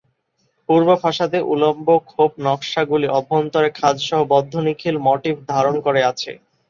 পূর্ব 0.69 0.87
ফাসাদে 1.01 1.39
উল্লম্ব 1.51 1.87
খোপনকশাগুলি 2.09 3.07
অভ্যন্তরে 3.17 3.69
খাজসহ 3.79 4.19
বদ্ধখিলান 4.31 4.97
মটিফ 5.05 5.37
ধারণ 5.51 5.75
করে 5.85 6.01
আছে। 6.11 6.31